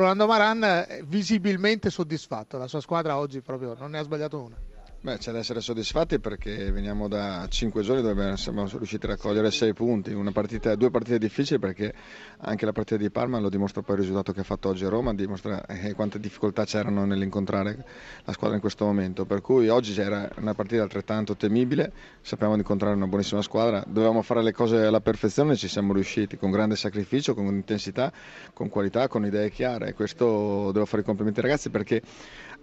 [0.00, 4.56] Rolando Maran visibilmente soddisfatto, la sua squadra oggi proprio non ne ha sbagliato una.
[5.02, 9.50] Beh, c'è da essere soddisfatti perché veniamo da cinque giorni dove siamo riusciti a raccogliere
[9.50, 11.94] sei punti, partita, due partite difficili perché
[12.40, 14.90] anche la partita di Parma lo dimostra poi il risultato che ha fatto oggi a
[14.90, 17.82] Roma, dimostra eh, quante difficoltà c'erano nell'incontrare
[18.24, 21.90] la squadra in questo momento, per cui oggi c'era una partita altrettanto temibile,
[22.20, 25.94] sappiamo di incontrare una buonissima squadra, dovevamo fare le cose alla perfezione e ci siamo
[25.94, 28.12] riusciti con grande sacrificio, con intensità,
[28.52, 29.88] con qualità, con idee chiare.
[29.88, 32.02] E questo devo fare i complimenti ai ragazzi perché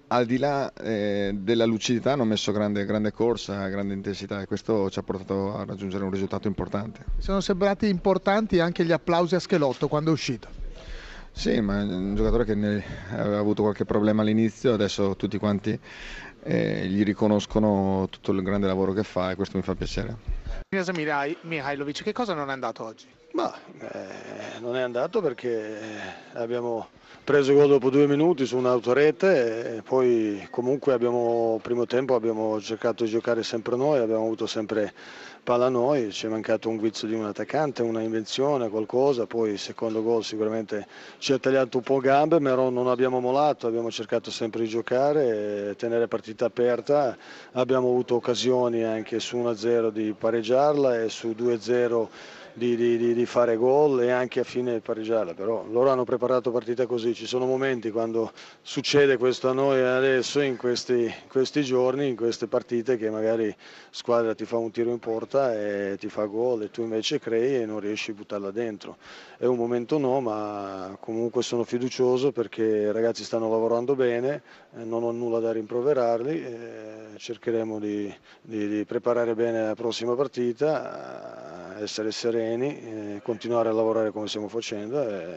[0.10, 4.90] al di là eh, della lucidità hanno messo grande, grande, corsa, grande intensità e questo
[4.90, 7.04] ci ha portato a raggiungere un risultato importante.
[7.18, 10.48] Sono sembrati importanti anche gli applausi a Schelotto quando è uscito.
[11.32, 15.80] Sì, ma è un giocatore che aveva avuto qualche problema all'inizio, adesso tutti quanti
[16.48, 20.16] eh, gli riconoscono tutto il grande lavoro che fa e questo mi fa piacere.
[21.42, 23.06] Mihailovic, che cosa non è andato oggi?
[23.34, 25.78] Ma, eh, non è andato perché
[26.34, 26.88] abbiamo
[27.24, 33.04] preso gol dopo due minuti su un'autorete e poi comunque abbiamo, primo tempo abbiamo cercato
[33.04, 34.94] di giocare sempre noi, abbiamo avuto sempre
[35.44, 39.60] palla noi, ci è mancato un guizzo di un attaccante, una invenzione, qualcosa, poi il
[39.60, 40.88] secondo gol sicuramente
[41.20, 45.74] ci ha tagliato un po' gambe, però non abbiamo molato, abbiamo cercato sempre di giocare,
[45.78, 47.18] tenere partita aperta,
[47.54, 52.08] abbiamo avuto occasioni anche su 1-0 di pareggiarla e su 2-0
[52.58, 56.88] di, di, di, fare gol e anche a fine pareggiarla, però loro hanno preparato partita
[56.88, 58.32] così, ci sono momenti quando
[58.64, 63.56] succede questo a noi adesso in questi, questi giorni, in queste partite che magari
[63.92, 67.62] squadra ti fa un tiro in porta e ti fa gol e tu invece crei
[67.62, 68.98] e non riesci a buttarla dentro.
[69.38, 74.42] È un momento no, ma comunque sono fiducioso perché i ragazzi stanno lavorando bene,
[74.76, 75.52] eh, non ho nulla da
[76.18, 83.74] rimproverarli, eh, cercheremo di, di preparare bene la prossima partita, essere sereni eh, continuare a
[83.74, 85.36] lavorare come stiamo facendo e,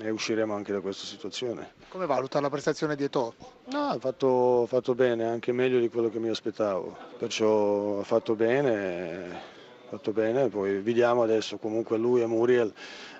[0.00, 1.72] e, usciremo anche da questa situazione.
[1.88, 3.34] Come valuta la prestazione di Eto'o?
[3.66, 8.34] No, ha fatto, fatto, bene, anche meglio di quello che mi aspettavo, perciò ha fatto
[8.34, 9.58] bene
[9.90, 12.72] fatto bene, poi vediamo adesso comunque lui e Muriel,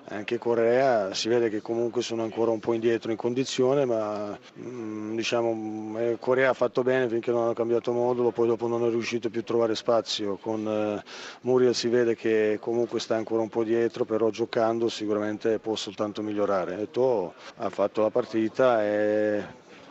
[0.05, 5.15] anche Corea, si vede che comunque sono ancora un po' indietro in condizione, ma mm,
[5.15, 8.89] diciamo eh, Corea ha fatto bene finché non hanno cambiato modulo, poi dopo non è
[8.89, 11.03] riuscito più a trovare spazio, con eh,
[11.41, 16.21] Muriel si vede che comunque sta ancora un po' dietro, però giocando sicuramente può soltanto
[16.21, 16.79] migliorare.
[16.79, 19.43] Eto ha fatto la partita e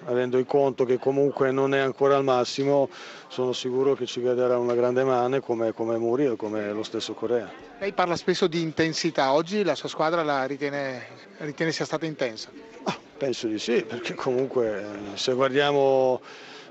[0.07, 2.89] avendo in conto che comunque non è ancora al massimo,
[3.29, 7.51] sono sicuro che ci vedrà una grande mano come, come Muriel, come lo stesso Corea.
[7.79, 11.07] Lei parla spesso di intensità, oggi la sua squadra la ritiene,
[11.39, 12.51] ritiene sia stata intensa?
[12.85, 14.85] Ah, penso di sì, perché comunque
[15.15, 16.21] se guardiamo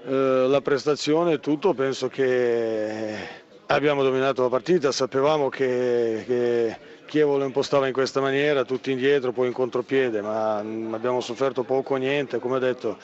[0.05, 3.15] eh, la prestazione e tutto, penso che
[3.67, 6.77] abbiamo dominato la partita, sapevamo che, che
[7.09, 11.95] Chievo lo impostava in questa maniera, tutti indietro, poi in contropiede, ma abbiamo sofferto poco
[11.95, 12.99] o niente, come ho detto,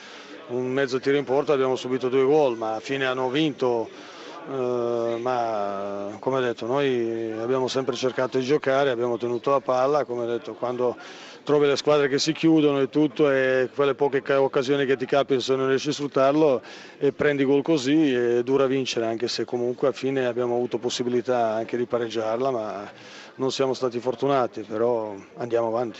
[0.50, 3.90] un mezzo tiro in porta abbiamo subito due gol, ma a fine hanno vinto,
[4.50, 10.06] eh, ma come ho detto noi abbiamo sempre cercato di giocare, abbiamo tenuto la palla,
[10.06, 10.96] come ho detto quando
[11.44, 15.40] trovi le squadre che si chiudono e tutto e quelle poche occasioni che ti capitano
[15.42, 16.62] se non riesci a sfruttarlo
[16.98, 21.54] e prendi gol così è dura vincere anche se comunque a fine abbiamo avuto possibilità
[21.54, 22.92] anche di pareggiarla ma
[23.36, 26.00] non siamo stati fortunati però andiamo avanti.